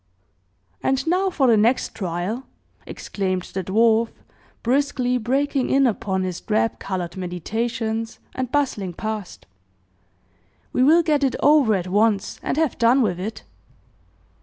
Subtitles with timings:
[0.81, 2.47] "And now for the next trial!"
[2.87, 4.07] exclaimed the dwarf,
[4.63, 9.45] briskly breaking in upon his drab colored meditations, and bustling past.
[10.73, 13.43] "We will get it over at once, and have done with it!"